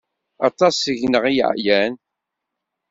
[0.47, 1.93] Aṭas seg-neɣ ay yeɛyan.